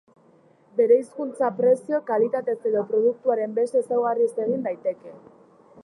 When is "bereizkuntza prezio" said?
0.79-1.99